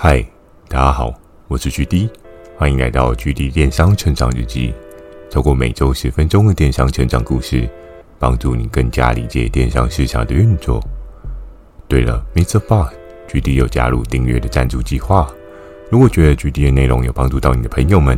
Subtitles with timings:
[0.00, 0.24] 嗨，
[0.68, 1.12] 大家好，
[1.48, 2.08] 我是 GD，
[2.56, 4.72] 欢迎来到 GD 电商成长日记。
[5.28, 7.68] 透过每周十分钟的电商成长故事，
[8.16, 10.80] 帮助你更加理解电商市场的运作。
[11.88, 15.28] 对了，MixerBox，GD 有加入订阅的赞助计划。
[15.90, 18.16] 如果觉得 GD 的内容有帮助到你的朋友们，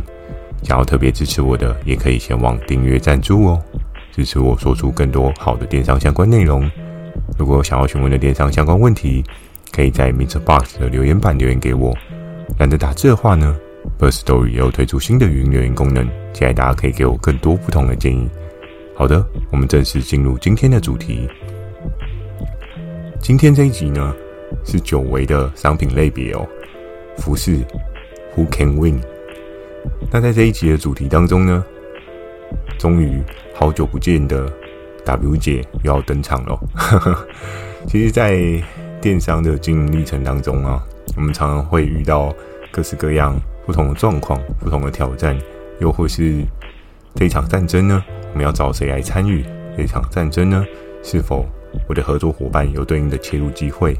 [0.61, 3.61] 想要特别支持我的，也可以前往订阅赞助哦，
[4.11, 6.69] 支持我说出更多好的电商相关内容。
[7.39, 9.23] 如果想要询问的电商相关问题，
[9.71, 11.95] 可以在 MixerBox 的留言板留言给我。
[12.59, 13.57] 懒得打字的话呢
[13.99, 18.29] ，Firstory 也有推出新的语音留言功能，期待大家可以给我更多不同的建议。
[18.95, 21.27] 好的，我们正式进入今天的主题。
[23.19, 24.13] 今天这一集呢，
[24.63, 26.47] 是久违的商品类别哦，
[27.17, 27.57] 服饰
[28.35, 28.99] Who Can Win？
[30.11, 31.63] 那在这一集的主题当中呢，
[32.77, 33.21] 终于
[33.53, 34.51] 好久不见的
[35.05, 36.59] W 姐又要登场了。
[37.87, 38.61] 其实，在
[39.01, 40.81] 电商的经营历程当中啊，
[41.17, 42.31] 我们常常会遇到
[42.71, 45.35] 各式各样不同的状况、不同的挑战，
[45.79, 46.43] 又或是
[47.15, 49.43] 这场战争呢，我们要找谁来参与
[49.75, 50.63] 这场战争呢？
[51.01, 51.47] 是否
[51.89, 53.97] 我的合作伙伴有对应的切入机会？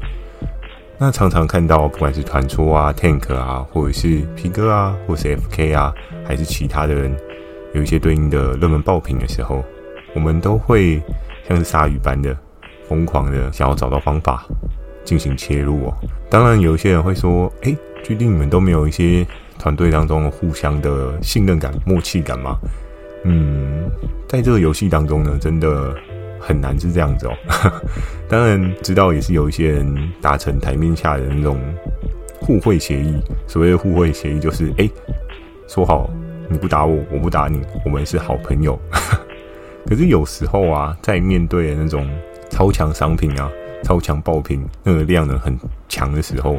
[0.98, 5.92] 那常常看到，不管是团出啊、Tank 啊，或者是皮哥啊，或是 FK 啊，
[6.24, 7.12] 还是其他的人，
[7.74, 9.64] 有一些对应的热门爆品的时候，
[10.14, 11.02] 我们都会
[11.48, 12.36] 像是鲨鱼般的
[12.88, 14.46] 疯狂的想要找到方法。
[15.04, 15.94] 进行切入哦，
[16.30, 19.26] 当然有一些人会说：“哎最近你们都没有一些
[19.58, 22.58] 团队当中互相的信任感、默契感吗？”
[23.24, 23.88] 嗯，
[24.28, 25.94] 在这个游戏当中呢，真的
[26.40, 27.32] 很难是这样子哦。
[28.28, 31.60] 当然知道也是有一些人达成台面下的那种
[32.40, 33.14] 互惠协议。
[33.46, 34.90] 所谓的互惠协议，就是哎，
[35.68, 36.10] 说好
[36.48, 38.76] 你不打我，我不打你，我们是好朋友。
[39.86, 42.08] 可是有时候啊，在面对那种
[42.50, 43.48] 超强商品啊。
[43.82, 46.58] 超强爆品那个量呢很强的时候，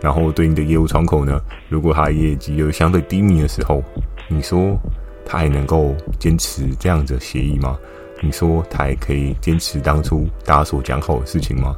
[0.00, 3.82] 然后对应的业务窗口呢，如果它业绩又相对低迷的时候，
[4.28, 4.78] 你说
[5.24, 7.76] 他还能够坚持这样子的协议吗？
[8.22, 11.74] 你说他还可以坚持当初大家所讲好的事情吗？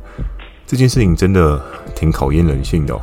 [0.66, 1.60] 这件事情真的
[1.94, 3.00] 挺考验人性的哦。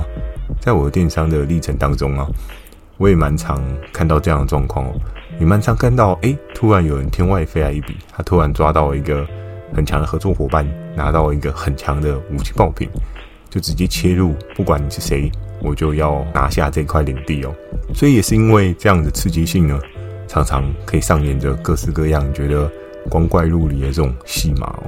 [0.60, 2.28] 在我的电商的历程当中啊，
[2.98, 3.62] 我也蛮常
[3.94, 4.94] 看到这样的状况哦，
[5.40, 9.28] 也蛮常看到，哎，突然有人天外飞来一笔，他突然抓到一个。
[9.74, 12.90] 很强的合作伙伴拿到一个很强的武器爆品，
[13.50, 15.32] 就直接切入，不管你是谁，
[15.62, 17.54] 我就要拿下这块领地哦。
[17.94, 19.80] 所以也是因为这样的刺激性呢，
[20.28, 22.72] 常常可以上演着各式各样觉得
[23.10, 24.84] 光怪陆离的这种戏码哦。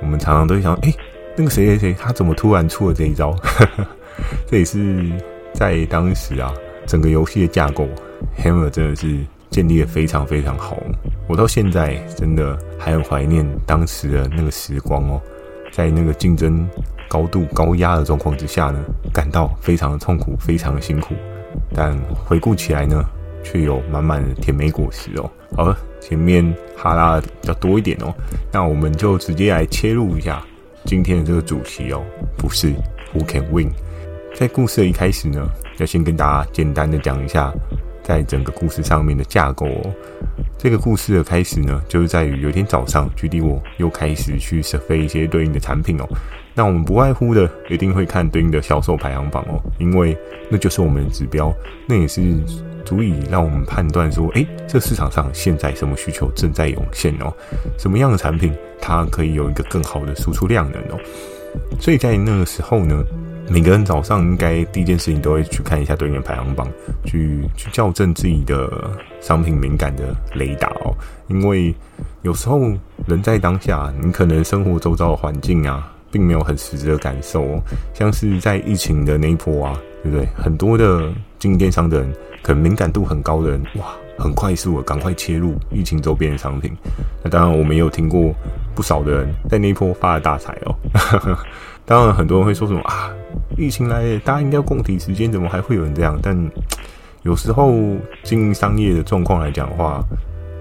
[0.00, 0.94] 我们常常都会想，哎，
[1.36, 3.34] 那个谁谁谁，他怎么突然出了这一招？
[4.46, 5.10] 这也是
[5.52, 6.52] 在当时啊，
[6.86, 7.88] 整个游戏的架构
[8.36, 9.18] ，Hammer 真的是。
[9.50, 10.76] 建立的非常非常好，
[11.26, 15.20] 我到现在真的还很怀念当时的那个时光哦，
[15.72, 16.68] 在那个竞争
[17.08, 21.14] 高度高压的状况之下呢，感到非常的痛苦，非常的辛苦，
[21.74, 23.04] 但回顾起来呢，
[23.42, 25.30] 却有满满的甜美果实哦。
[25.56, 28.14] 好了，前面哈拉的比较多一点哦，
[28.52, 30.42] 那我们就直接来切入一下
[30.84, 32.02] 今天的这个主题哦，
[32.36, 32.68] 不是
[33.14, 33.70] Who can win？
[34.34, 35.48] 在故事的一开始呢，
[35.78, 37.52] 要先跟大家简单的讲一下。
[38.08, 39.92] 在整个故事上面的架构哦，
[40.56, 46.08] 这个故事的开始呢，就是在于有一天早上，GD 我又开始去设飞一些对应的产品哦。
[46.54, 50.16] 那我们不外乎的一定会看对应的销售排行榜哦，因为
[50.48, 51.54] 那就是我们的指标，
[51.86, 52.34] 那也是
[52.82, 57.30] 足以让我们判断说，诶，这市场上现在什么需求正在涌现哦，
[57.76, 60.98] 什么样的产品它可以有一个更好的输出量能哦。
[61.78, 63.04] 所以在那个时候呢。
[63.50, 66.68] 每个人早上应该第一件事情都会去看一下对应的排行榜，
[67.04, 68.70] 去去校正自己的
[69.20, 70.94] 商品敏感的雷达哦。
[71.28, 71.74] 因为
[72.22, 72.60] 有时候
[73.06, 77.62] 人在当下，你可能生活周遭的环境啊，并没有很实质的感受哦。
[77.94, 80.28] 像是在疫情的那一波啊，对不对？
[80.36, 83.86] 很多的经营电商的人，可能敏感度很高的人，哇，
[84.18, 86.76] 很快速的赶快切入疫情周边的商品。
[87.22, 88.34] 那当然，我们也有听过
[88.74, 90.74] 不少的人在那一波发了大财哦。
[91.88, 93.10] 当然，很多人会说什么啊？
[93.56, 96.18] 疫情来，大家应该要共体时间，怎么还会有人这样？
[96.22, 96.36] 但
[97.24, 97.72] 有时候
[98.22, 100.04] 经营商业的状况来讲的话，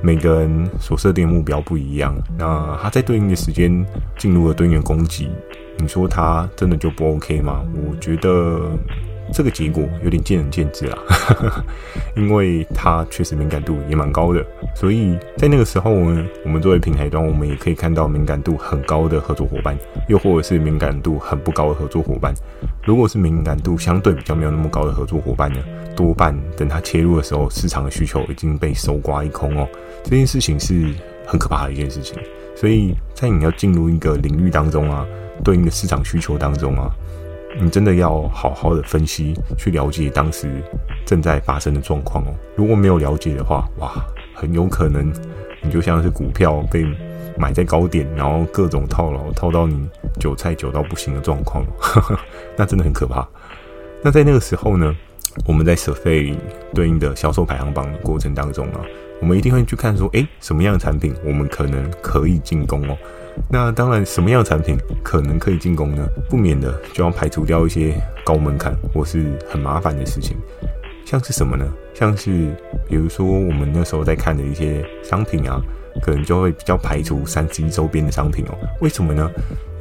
[0.01, 2.15] 每个人所设定目标不一样。
[2.39, 3.85] 那他在对应的时间
[4.17, 5.29] 进入了对应的攻击，
[5.79, 7.61] 你说他真的就不 OK 吗？
[7.75, 8.71] 我觉得。
[9.33, 10.97] 这个结果有点见仁见智啦，
[12.15, 14.45] 因为它确实敏感度也蛮高的，
[14.75, 19.77] 所以在那个时候呢，我们作为平台端，我们也可以看到敏感度很高的合作伙伴，
[20.07, 22.33] 又或者是敏感度很不高的合作伙伴。
[22.83, 25.59] 如果是敏感度相对比较没有那么高的合作伙伴呢，
[25.95, 29.67] 多半等他切入的时候，市场的需求已经被搜刮一空哦。
[30.03, 30.93] 这件事情是
[31.25, 32.17] 很可怕的一件事情，
[32.55, 35.05] 所以在你要进入一个领域当中啊，
[35.43, 36.89] 对应的市场需求当中啊。
[37.59, 40.49] 你真的要好好的分析，去了解当时
[41.05, 42.33] 正在发生的状况哦。
[42.55, 45.11] 如果没有了解的话，哇，很有可能
[45.61, 46.85] 你就像是股票被
[47.37, 49.87] 买在高点，然后各种套牢，套到你
[50.19, 51.65] 韭菜韭到不行的状况，
[52.55, 53.27] 那真的很可怕。
[54.01, 54.95] 那在那个时候呢，
[55.45, 56.35] 我们在舍费
[56.73, 58.81] 对应的销售排行榜的过程当中啊，
[59.21, 62.97] 我们一定会去看说，诶，什么样的产品我们可能可以进攻哦。
[63.49, 66.07] 那当然，什么样的产品可能可以进攻呢？
[66.27, 67.93] 不免的就要排除掉一些
[68.25, 70.35] 高门槛或是很麻烦的事情，
[71.07, 71.65] 像是什么呢？
[71.93, 72.53] 像是
[72.87, 75.61] 比如说我们那时候在看的一些商品啊。
[75.99, 78.55] 可能就会比较排除三 C 周边的商品哦。
[78.81, 79.31] 为什么呢？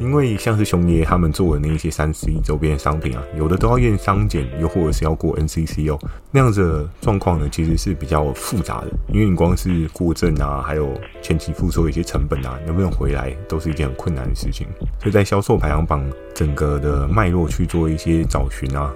[0.01, 5.99] 因为像是熊爷他们做的那一些三 C 周边的商品啊，有的都要验商检，又或者是要过 NCC 哦。
[6.31, 8.87] 那样子的状况呢，其实是比较复杂的。
[9.13, 14.67] 因为你光是过证啊，还有前期付出一些成本啊，能不能回来，都是一件很困难的事情。
[14.99, 16.03] 所以在销售排行榜
[16.35, 18.91] 整个的脉络去做一些找寻啊。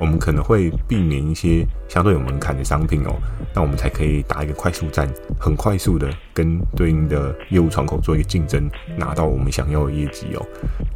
[0.00, 3.14] 我们可能会避免一些相对有门槛的商品哦，
[3.54, 5.08] 那我们才可以打一个快速战，
[5.38, 10.44] 很快速的跟对应的业务窗口做一个竞争，拿到我们想要的业绩哦。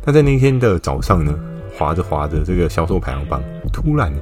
[0.04, 1.38] 那在那天的早上呢，
[1.76, 3.42] 划着划着这个销售排行榜，
[3.72, 4.12] 突然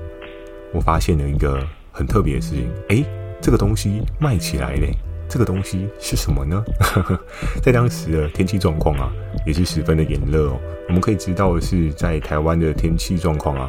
[0.72, 3.04] 我发现了一个很特别的事情，诶，
[3.40, 4.92] 这个东西卖起来嘞！
[5.28, 6.62] 这个东西是什么呢？
[7.60, 9.10] 在当时的天气状况啊，
[9.44, 10.60] 也是十分的炎热哦。
[10.86, 13.68] 我们可以知道的是，在台湾的天气状况啊。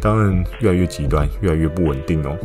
[0.00, 2.36] 当然，越来越极端，越来越不稳定哦。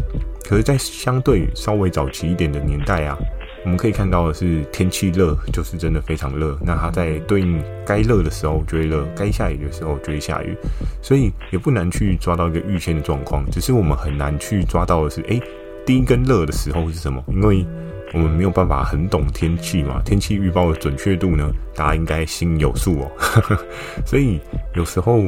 [0.48, 3.18] 可是，在相对稍微早期一点的年代啊，
[3.64, 6.56] 我们可以看到的是，天气热就是真的非常热。
[6.62, 10.56] 那它在对应该热的时候就会热，该下雨的时候就会下雨，
[11.02, 13.44] 所以也不难去抓到一个预先的状况。
[13.50, 15.42] 只是我们很难去抓到的是，诶，
[15.86, 17.24] 第一根热的时候是什么？
[17.30, 17.66] 因为
[18.14, 23.12] 我们没有办法很懂天气嘛，天气预报的准确度呢，大家应该心有数哦。
[24.06, 24.40] 所以
[24.76, 25.24] 有时候。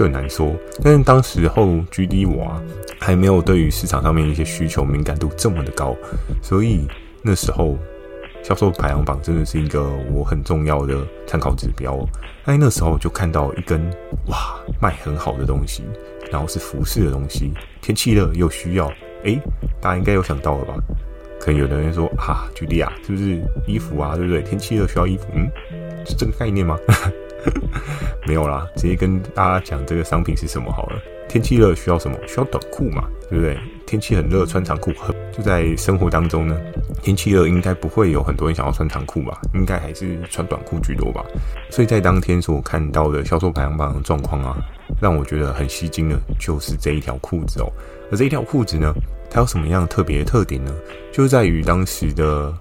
[0.00, 2.50] 就很难说，但是当时候 GD 我
[2.98, 5.94] 还没有对于市场上面一些需求敏感度这么的高，
[6.40, 6.88] 所以
[7.22, 7.76] 那时候
[8.42, 11.98] 销售排行榜真的是一个我很重要的参考指标。
[12.46, 13.78] 在那时候就看到一根
[14.28, 15.82] 哇卖很好的东西，
[16.32, 17.52] 然后是服饰的东西，
[17.82, 18.90] 天气热又需要，
[19.24, 19.38] 诶，
[19.82, 20.74] 大家应该有想到了吧？
[21.38, 24.40] 可能有的人说啊举例啊，是不是衣服啊，对不对？
[24.40, 25.46] 天气热需要衣服，嗯，
[26.06, 26.78] 是这个概念吗？
[28.26, 31.00] 没有啦，直接跟大家讲这个商品是什么好了。
[31.28, 32.16] 天气热需要什么？
[32.26, 33.56] 需要短裤嘛，对不对？
[33.86, 35.14] 天气很热，穿长裤很。
[35.30, 36.56] 就在生活当中呢，
[37.02, 39.40] 天气热应该不会有很多人想要穿长裤吧？
[39.54, 41.24] 应该还是穿短裤居多吧。
[41.70, 44.58] 所以在当天所看到的销售排行榜的状况啊，
[45.00, 47.72] 让我觉得很吸睛的，就是这一条裤子哦。
[48.10, 48.92] 而这一条裤子呢，
[49.30, 50.74] 它有什么样特别的特点呢？
[51.12, 52.52] 就是在于当时的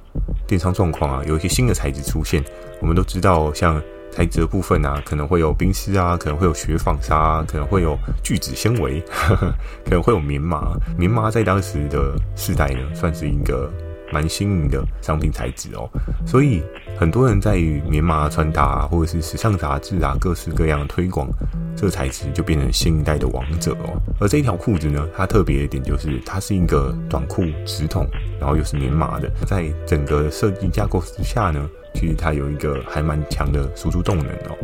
[0.46, 2.44] 电商状况啊，有一些新的材质出现。
[2.82, 3.82] 我们都知道，像
[4.12, 9.02] 材质的部分啊，可能会有冰丝啊，可能会有雪纺纱啊，可能会有聚酯纤维，
[9.86, 10.76] 可能会有棉麻。
[10.98, 13.72] 棉麻在当时的世代呢，算是一个
[14.12, 15.88] 蛮新颖的商品材质哦。
[16.26, 16.62] 所以
[16.98, 21.30] 很多人在于棉麻穿搭啊，或者是时尚杂志啊，各式各样的推广，
[21.76, 24.02] 这个材质就变成新一代的王者哦。
[24.20, 28.06] 而这一条裤子呢，它特别的点就是它是一个短裤直筒，
[28.40, 31.70] 然后又是棉麻的，在整个设计架构之下呢。
[31.94, 34.58] 其实它有一个还蛮强的输出动能哦，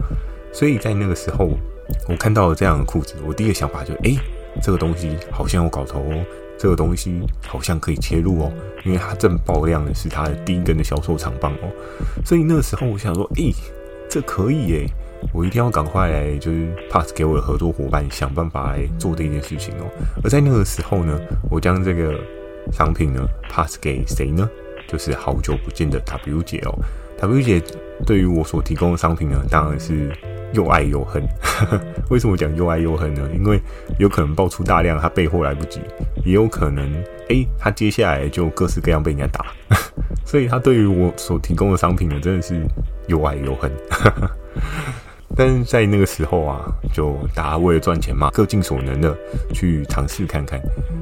[0.54, 1.50] 所以在那个时候，
[2.08, 4.18] 我看到了这样的裤子，我第一个想法就是，诶，
[4.62, 6.26] 这个东西好像有搞头哦，
[6.58, 8.52] 这个东西好像可以切入哦，
[8.86, 11.70] 因为它正爆量的是它的第一根的销售长棒哦，
[12.26, 13.54] 所以那个时候我想说，诶，
[14.10, 14.88] 这可以耶，
[15.34, 19.86] 我一定要赶快来就是 pass 给我的合作伙伴，想办法来做这件事情哦。
[20.24, 22.18] 而在那个时候呢，我将这个
[22.72, 24.50] 商品呢 pass 给谁呢？
[24.88, 26.78] 就是好久不见的 W 姐哦。
[27.18, 27.62] W 姐
[28.06, 30.12] 对于我所提供的商品呢，当然是
[30.54, 31.24] 又爱又恨。
[32.10, 33.28] 为什么讲又爱又恨呢？
[33.34, 33.60] 因为
[33.98, 35.80] 有可能爆出大量，他备货来不及；
[36.26, 36.92] 也有可能，
[37.30, 39.46] 诶，他接下来就各式各样被人家打。
[40.26, 42.62] 所以他对于我所提供的商品呢，真的是
[43.08, 43.72] 又爱又恨。
[45.36, 49.16] 但是在那个时候啊，就大家为了赚钱嘛，各尽所能的
[49.54, 50.62] 去尝试看看。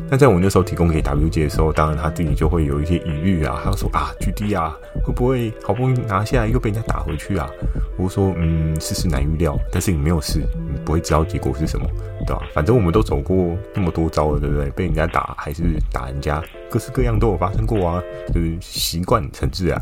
[0.10, 7.50] 但在我那时候提供给 WJ 的时候，当然他自己就会有一些疑虑啊，他说啊，GD 啊，会不会好不容易拿下来又被人家打回去啊？
[7.98, 11.86] 我说嗯，事事难预料，但是你没有事，你不会知道结果是什么，
[12.26, 12.42] 对吧？
[12.54, 14.70] 反正我们都走过那么多招了，对不对？
[14.72, 18.04] 被人家打还是打人家，各式各样都有发生过啊，
[18.34, 19.82] 就是习惯成自然。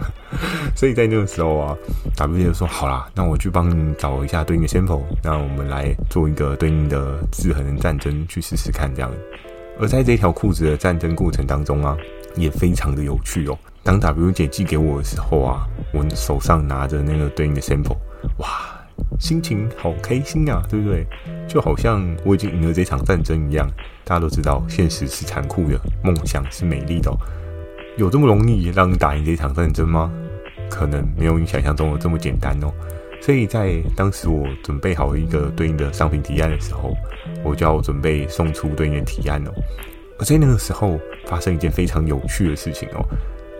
[0.76, 1.76] 所以在那个时候啊
[2.16, 9.10] ，W 姐就说好啦，那我去帮你找一下对应的 sample，那我们来做一个对应的制衡战争去试试看这样。
[9.78, 11.96] 而在这条裤子的战争过程当中啊，
[12.36, 13.58] 也非常的有趣哦。
[13.82, 17.96] 当 W 姐寄给我的时候啊，我手上拿着那个对应的 sample，
[18.38, 18.46] 哇，
[19.18, 21.06] 心情好开心啊，对不对？
[21.48, 23.68] 就好像我已经赢了这场战争一样。
[24.04, 27.10] 大家都知道，现实是残酷的，梦想是美丽的。
[27.96, 30.12] 有这么容易让你打赢这场战争吗？
[30.68, 32.72] 可能没有你想象中的这么简单哦。
[33.20, 36.94] 所以在当时我准备好一个对应的商品提案的时候，
[37.44, 39.52] 我就要准备送出对应的提案哦。
[40.18, 43.04] 而在那个时候，发生一件非常有趣的事情哦。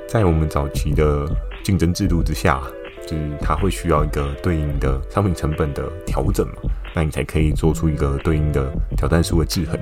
[0.08, 1.28] 在我们早期的
[1.62, 2.62] 竞争制度之下，
[3.06, 6.54] 就是它会需要一个对应的商品成本的调整嘛，
[6.94, 9.78] 那你才可以做出一个对应的挑战书的制衡。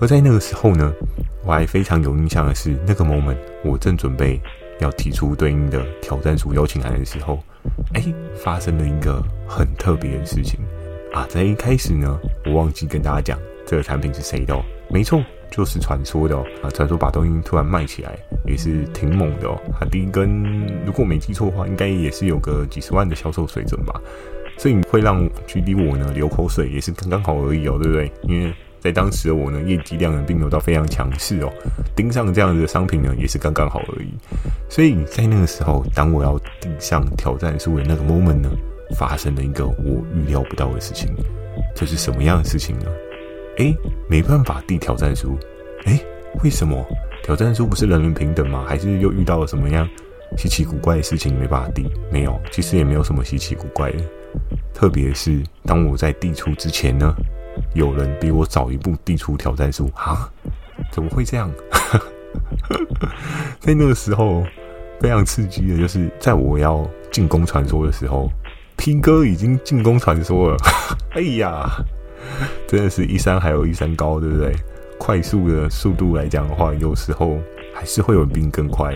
[0.00, 0.92] 而在那个时候呢，
[1.44, 4.40] 我还非常有印象的是，那个 moment 我正准备
[4.78, 7.38] 要提出对应的挑战书邀请函的时候，
[7.94, 8.02] 哎，
[8.34, 10.58] 发生了一个很特别的事情
[11.12, 11.26] 啊！
[11.28, 15.22] 在一开始呢，我忘记跟大家讲这个产品是谁的哦，没错。
[15.50, 18.16] 就是传说的哦，啊，传说把东西突然卖起来
[18.46, 19.60] 也是挺猛的哦。
[19.78, 20.44] 它第一根，
[20.86, 24.00] 如果没记错的话，应该也是有个几十万的销售水准吧。
[24.56, 28.12] 所以会让距离我呢流口水，也是刚刚好而已哦，对不对？
[28.22, 31.50] 因为在当时的我呢，业绩量呢并没有到非常强势哦，
[31.96, 34.08] 盯上这样子的商品呢也是刚刚好而已。
[34.68, 38.50] 所以在那个时候，当我要盯上挑战书的那个 moment 呢，
[38.94, 41.10] 发生了一个我预料不到的事情。
[41.74, 42.86] 这是什么样的事情呢？
[43.60, 43.76] 哎，
[44.08, 45.38] 没办法递挑战书，
[45.84, 46.00] 哎，
[46.42, 46.82] 为什么
[47.22, 48.64] 挑战书不是人人平等吗？
[48.66, 49.86] 还是又遇到了什么样
[50.38, 51.86] 稀奇古怪的事情没办法递？
[52.10, 53.98] 没有，其实也没有什么稀奇古怪的。
[54.72, 57.14] 特别是当我在递出之前呢，
[57.74, 60.26] 有人比我早一步递出挑战书啊？
[60.90, 61.52] 怎么会这样？
[63.60, 64.42] 在那个时候
[65.00, 68.30] 非常刺激的，就是在我要进攻传说的时候
[68.78, 70.56] ，P 哥已经进攻传说了。
[71.12, 71.68] 哎呀！
[72.68, 74.54] 真的是一山还有一山高，对不对？
[74.98, 77.38] 快速的速度来讲的话，有时候
[77.74, 78.94] 还是会有人比你更快。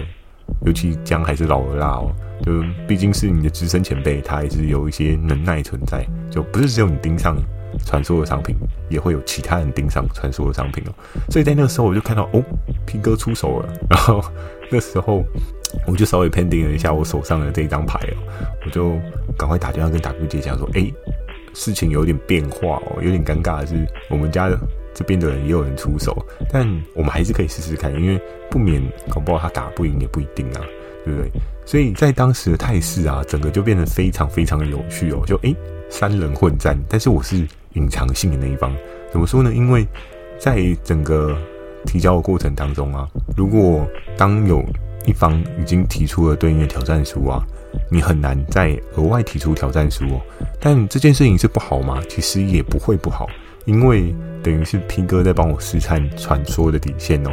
[0.67, 2.13] 尤其姜还是老的辣哦，
[2.45, 6.07] 就毕竟是你的资深前辈，他还是有一些能耐存在。
[6.31, 7.35] 就不是只有你盯上
[7.87, 8.55] 传说的商品，
[8.91, 10.93] 也会有其他人盯上传说的商品哦。
[11.31, 12.45] 所以在那个时候，我就看到哦
[12.85, 13.73] 平哥出手了。
[13.89, 14.23] 然后
[14.71, 15.25] 那时候
[15.87, 18.17] 我就稍微 pending 了一下我手上的这一张牌哦，
[18.67, 18.91] 我就
[19.39, 20.93] 赶快打电话跟 W 姐讲说，哎。
[21.55, 24.59] 事情有点变化哦，有点尴尬的是，我们家的
[24.93, 26.15] 这边的人也有人出手，
[26.53, 28.21] 但我们还是可以试试看，因为
[28.51, 30.61] 不免搞不好他打不赢也不一定啊，
[31.05, 31.31] 对不对？
[31.65, 35.55] 所以在当时的态势啊，整个就变得非常非常的有趣哦，就诶，
[35.89, 38.75] 三人混战，但是我是隐藏性的那一方，
[39.11, 39.53] 怎么说呢？
[39.55, 39.87] 因为
[40.39, 41.37] 在整个
[41.87, 44.65] 提交的过程当中啊，如果当有
[45.07, 47.47] 一方已经提出了对应的挑战书啊。
[47.91, 50.21] 你很难再额外提出挑战书哦，
[50.61, 52.01] 但这件事情是不好吗？
[52.09, 53.27] 其实也不会不好，
[53.65, 57.31] 因为等于是 P 哥在帮我试探传说的底线哦，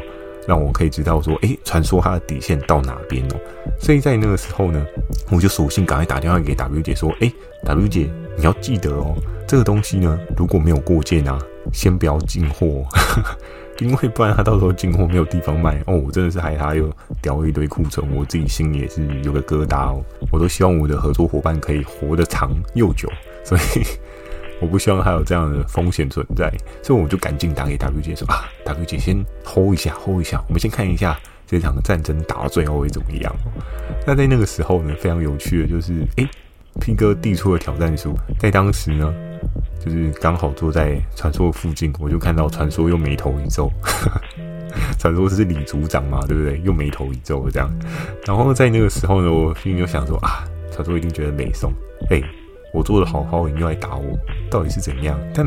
[0.47, 3.35] 让我可以知道说，诶，传说它的底线到哪边哦。
[3.79, 4.85] 所以在那个时候呢，
[5.29, 7.33] 我就索性赶快打电话给 W 姐说，诶
[7.65, 9.15] ，W 姐，你要记得哦，
[9.47, 11.39] 这个东西呢，如果没有过件啊，
[11.73, 12.85] 先不要进货。
[13.79, 20.03] 因为不然他到时候进货没有地方卖哦，我真的是害他又掉一堆库存，我自己心里也是有个疙瘩哦。
[20.31, 23.11] 我都希望我的合作伙伴可以活得长又久，
[23.43, 23.61] 所以
[24.59, 33.35] 我不希望他有这样的风险存在，所以我就赶紧打给 W 姐说啊，W 姐先 hold 一下，hold 一下，我们先看一下这场战争打到最后会怎么样。
[34.05, 36.29] 那在那个时候呢，非常有趣的就是，诶
[36.79, 39.11] ，P 哥递出了挑战书，在当时呢。
[39.83, 43.71] 就是刚好坐在传说附近，我就看到传说又眉头一皱。
[44.97, 46.61] 传说是李组长嘛，对不对？
[46.63, 47.69] 又眉头一皱这样。
[48.25, 51.73] 然后在那个时候呢，我心里就想说啊，传说一定觉得没送。
[52.09, 52.21] 哎，
[52.73, 54.17] 我做的好好，你又来打我，
[54.49, 55.19] 到底是怎样？
[55.33, 55.45] 但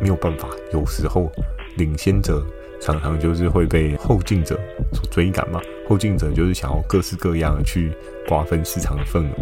[0.00, 1.30] 没有办法，有时候
[1.76, 2.44] 领先者
[2.80, 4.58] 常常就是会被后进者
[4.92, 5.60] 所追赶嘛。
[5.86, 7.92] 后进者就是想要各式各样的去
[8.26, 9.34] 瓜分市场的份额，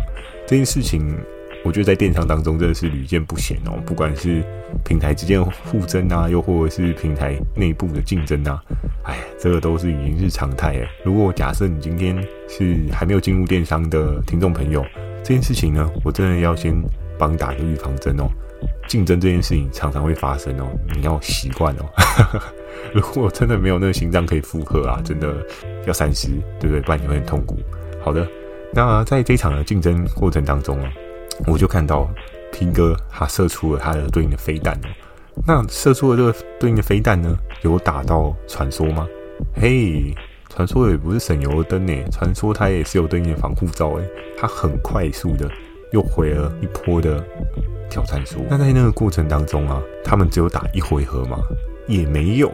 [0.46, 1.16] 这件事情。
[1.64, 4.42] 我觉得在电商当中真的是屡见不鲜哦，不管是
[4.84, 8.60] 平台之间互争啊，又或者是平台内部的竞争啊，
[9.04, 10.88] 哎，这个都是已经是常态哎。
[11.04, 12.16] 如果假设你今天
[12.48, 14.84] 是还没有进入电商的听众朋友，
[15.22, 16.74] 这件事情呢，我真的要先
[17.16, 18.28] 帮你打个预防针哦。
[18.88, 22.42] 竞争这件事情常常会发生哦，你要习惯哦。
[22.92, 25.34] 如果真的没有那个心脏可以负荷啊，真的
[25.86, 26.28] 要三思，
[26.58, 26.80] 对不对？
[26.80, 27.58] 不然你会很痛苦。
[28.00, 28.26] 好的，
[28.72, 30.92] 那在这一场的竞争过程当中啊。
[31.46, 32.08] 我就看到
[32.52, 34.88] P 哥他射出了他的对应的飞弹哦，
[35.46, 39.06] 那射出了这个对应的飞弹呢，有打到传说吗？
[39.54, 40.14] 嘿，
[40.48, 44.04] 传说也不是省油的灯诶，传说它也是有对应的防护罩诶，
[44.36, 45.50] 它很快速的
[45.92, 47.24] 又回了一波的
[47.90, 48.44] 挑战书。
[48.48, 51.38] 那在那个过程当中啊，他们只有打一回合吗？
[51.88, 52.48] 也没有，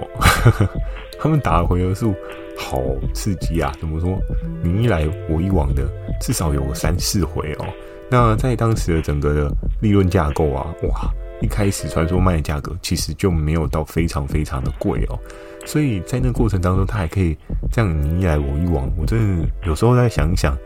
[1.20, 2.14] 他们打的回合数
[2.56, 2.80] 好
[3.12, 3.70] 刺激啊！
[3.78, 4.18] 怎么说？
[4.62, 5.86] 你一来我一往的，
[6.18, 7.66] 至少有三四回哦。
[8.10, 11.10] 那在当时的整个的利润架构啊，哇，
[11.40, 15.18] 一开始传说卖的价格其实就没有到非常非常的贵哦，
[15.66, 17.36] 所以在那个过程当中，他还可以
[17.70, 20.56] 这样你一来我一往，我真的有时候在想一想。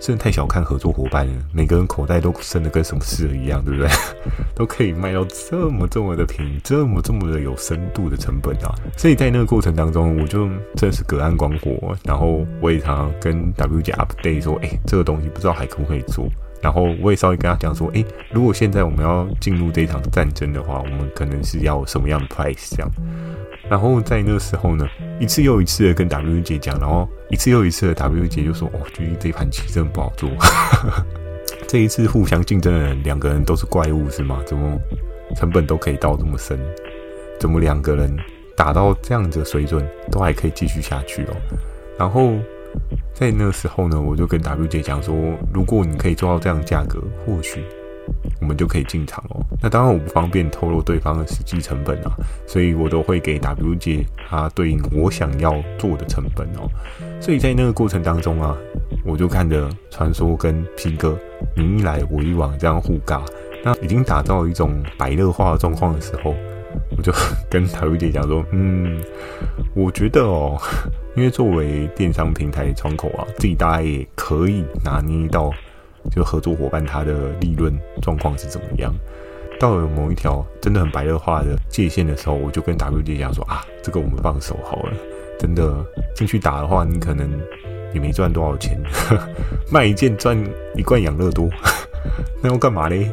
[0.00, 3.88] 真的太小看合作伙伴了，每个人口袋都深的跟什么似的一样，对不对？
[4.54, 8.74] 都可以卖到这么这么的便宜，这么这么的有深度的成本啊！
[8.98, 16.28] 所以在那个过程当中，我就真的是隔岸观火，然后我也常常跟 W 姐 update 说，哎，这个东西不知道还可不可以做。
[16.64, 18.02] 然后我也稍微跟他讲说，诶，
[18.32, 22.90] 如果现在我们要进入这一场战争的话，我们可能是要什么样的 price 这样。
[23.68, 24.88] 然后在那个时候呢，
[25.20, 30.30] 一次又一次的跟 W 姐讲，然后一次又一次的 W 姐就说，哦，觉得这盘棋真的不好做。
[31.68, 34.40] 这一次互相竞争的人，两个人都是怪物是吗？
[34.46, 34.80] 怎么
[35.36, 36.58] 成本都可以到这么深？
[37.38, 38.10] 怎么两个人
[38.56, 41.36] 打到这样子的水准，都还可以继续下去哦？
[41.98, 42.32] 然后。
[43.12, 45.14] 在那时候呢，我就跟 W 姐讲说，
[45.52, 47.62] 如果你可以做到这样价格，或许
[48.40, 49.40] 我们就可以进场哦。
[49.62, 52.12] 那当然我不方便透露对方的实际成本啊，
[52.46, 56.68] 所以我都会给 W 姐她对应我想要做的成本哦。
[57.20, 58.56] 所以在那个过程当中啊，
[59.04, 61.16] 我就看着传说跟 P 哥
[61.56, 63.22] 你一来我一往这样互尬，
[63.62, 66.34] 那已经打造一种白热化的状况的时候，
[66.96, 67.12] 我就
[67.50, 69.00] 跟 W 姐讲说，嗯，
[69.74, 70.60] 我觉得哦。
[71.16, 75.48] 因为作为电商平台窗口啊，自己大概也可以拿捏到，
[76.10, 78.92] 就合作伙伴他的利润状况是怎么样。
[79.60, 84.92] 到了某一条真的很白热化的界限的时候，我就跟 W 姐讲说啊，这个我们放手好了。
[85.38, 85.72] 真的
[86.16, 87.30] 进去打的话，你可能
[87.94, 88.76] 也没赚多少钱，
[89.70, 90.36] 卖一件赚
[90.74, 91.48] 一罐养乐多，
[92.42, 93.08] 那要干嘛嘞？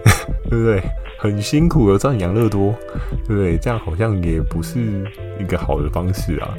[0.50, 0.82] 对不对？
[1.22, 2.74] 很辛苦的赚养乐多，
[3.28, 3.56] 对不对？
[3.60, 5.08] 这样好像也不是
[5.40, 6.50] 一个好的方式啊。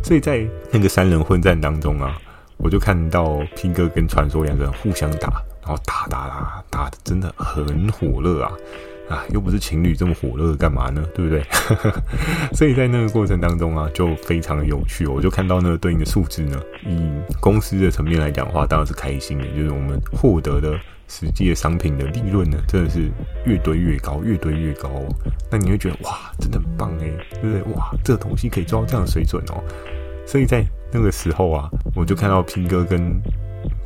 [0.00, 2.16] 所以在那个三人混战当中啊，
[2.56, 8.52] 我就看到 P 哥跟传说两个人互相打，然后打打打打的真的很火热啊！
[9.10, 11.04] 啊，又不是情侣这么火热干嘛呢？
[11.12, 11.44] 对不对？
[12.54, 15.04] 所以在那个过程当中啊，就非常的有趣。
[15.04, 17.10] 我就看到那个对应的数字呢，以
[17.40, 20.78] 公司的层面来讲的话，当然是开心的，就是我们获得的。
[21.12, 23.10] 实际的商品的利润呢，真的是
[23.44, 25.14] 越堆越高，越堆越高哦。
[25.50, 27.74] 那你会觉得哇，真的很棒哎，对不对？
[27.74, 29.62] 哇，这个东西可以做到这样的水准哦。
[30.26, 33.12] 所以在那个时候啊，我就看到拼哥跟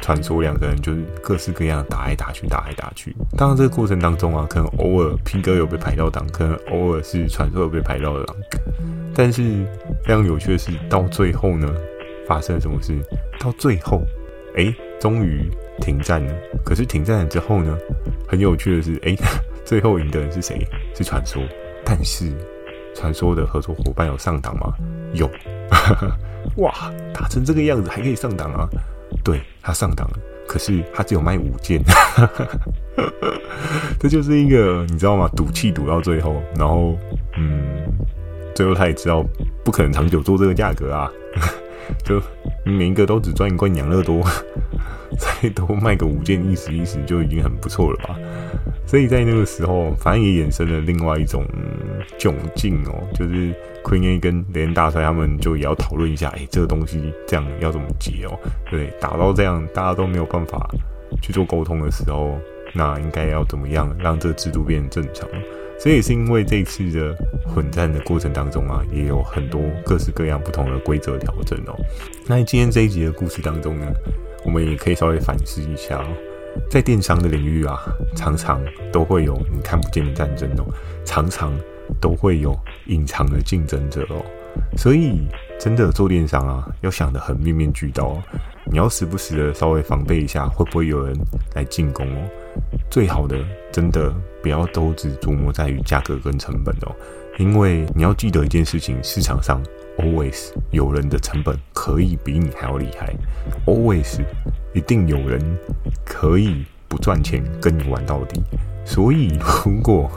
[0.01, 3.12] 传说两个人就是各式各样打来打去，打来打去。
[3.37, 8.37] 当然这个过程当中啊，可能偶尔拼哥有被排到档，可能偶尔是传说有被排到档。
[9.17, 9.43] 但是
[10.05, 11.69] 非常有趣的是，到最后呢，
[12.29, 12.95] 发生了什么事？
[13.41, 14.01] 到最后，
[14.57, 15.51] 哎，终于。
[15.81, 16.35] 停战了，
[16.65, 17.77] 可是停战了之后呢？
[18.29, 19.15] 很有趣的是，哎，
[19.65, 20.67] 最后赢的人是谁？
[20.95, 21.43] 是传说。
[21.85, 22.33] 但是
[22.95, 24.75] 传说的合作伙伴有上档吗？
[25.12, 25.31] 有。
[26.57, 26.73] 哇，
[27.15, 28.69] 打成这个样子还可以上档啊？
[29.23, 31.81] 对，他上档了，可是他只有卖五件。
[33.99, 35.29] 这就是一个你知道吗？
[35.37, 36.97] 赌气赌到最后，然后
[37.37, 37.87] 嗯，
[38.55, 39.25] 最后他也知道
[39.65, 41.11] 不可能长久做这个价格啊，
[42.05, 42.21] 就
[42.65, 44.25] 每一个都只赚一罐养乐多。
[45.42, 48.16] 再多卖个五件，意思意思就已经很不错了吧？
[48.87, 51.44] 所以在那个时候，反正也衍生了另外一种
[52.18, 53.52] 窘境哦，就是
[53.83, 58.38] Queen A 跟雷恩大帅他们就也要讨论一下，哎、这个东西这样要怎么解哦？
[58.70, 60.68] 对，打到这样大家都没有办法
[61.20, 62.38] 去做沟通的时候，
[62.74, 65.29] 那应该要怎么样让这个制度变成正常？
[65.79, 67.14] 所以也是因为这次的
[67.46, 71.76] 混战的过程当中啊，也有很多各式各样不同的规则调整哦。
[72.26, 73.87] 那今天这一集的故事当中呢，
[74.46, 76.06] 我们也可以稍微反思一下哦，
[76.70, 77.76] 在电商的领域啊，
[78.14, 80.64] 常常都会有你看不见的战争哦，
[81.04, 81.52] 常常
[82.00, 82.56] 都会有
[82.87, 84.24] 隐藏的竞争者哦，
[84.76, 85.26] 所以
[85.59, 88.22] 真的做电商啊，要想得很面面俱到哦，
[88.70, 91.12] 你要时不时的稍微防备一下，会不会有人
[91.54, 92.28] 来进攻哦？
[92.88, 93.37] 最好的，
[93.72, 96.94] 真的不要都只琢磨在于价格跟成本哦，
[97.38, 99.61] 因为你要记得一件事情，市场上。
[99.98, 103.14] Always 有人的成本可以比你还要厉害
[103.66, 104.20] ，Always
[104.74, 105.40] 一定有人
[106.04, 108.42] 可以不赚钱跟你玩到底。
[108.85, 110.11] 所以，如果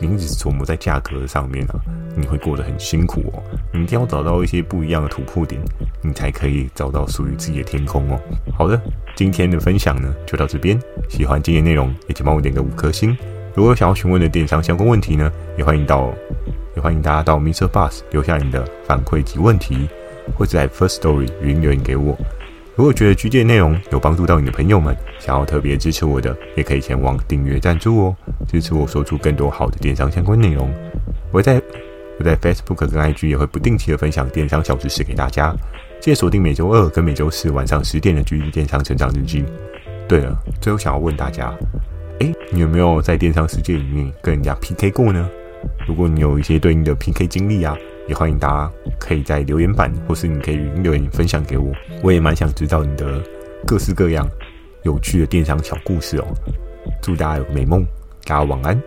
[0.00, 1.80] 你一直琢磨在价格上面啊，
[2.16, 3.42] 你会过得很辛苦哦。
[3.72, 5.60] 你一定要找到一些不一样的突破点，
[6.02, 8.20] 你才可以找到属于自己的天空哦。
[8.52, 8.80] 好的，
[9.16, 10.78] 今天的分享呢就到这边。
[11.08, 13.16] 喜欢今天内容，也请帮我点个五颗星。
[13.54, 16.12] 如果有想要询问的电商相关问题呢，也欢迎到。
[16.76, 19.88] 也欢迎大家到 MixerBox 留下你的反馈及问题，
[20.36, 22.16] 或者在 First Story 语音留言给我。
[22.76, 28.16] 如果觉得居间内容有帮助到你的朋友们，想要特别支持我的，也可以前往订阅赞助哦，
[28.48, 30.68] 支持我说出更多好的电商相关内容。
[31.30, 31.62] 我在
[32.18, 35.54] 我在 Facebook 跟 IG 也会不定期的分享电商小知识给大家，
[36.00, 39.42] 记得锁定每周二跟每周四晚上十点的《居电商成长日记》。
[40.08, 41.54] 对了，最后想要问大家。
[42.20, 45.28] 哎，你有没有在电商世界里面跟人家 PK 过呢？
[45.86, 47.76] 如果你有一些对应的 PK 经历啊，
[48.08, 53.22] 也欢迎大家可以在留言板，或是你可以语音留言分享给我，我也蛮想知道你的
[53.66, 54.26] 各式各样
[54.82, 56.26] 有趣的电商小故事哦。
[57.02, 57.84] 祝大家有个美梦，
[58.24, 58.80] 大家晚安。